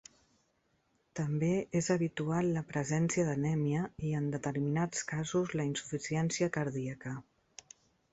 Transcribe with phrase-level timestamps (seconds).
[1.17, 1.49] També
[1.79, 7.15] és habitual la presència d'anèmia i en determinats casos la insuficiència cardíaca.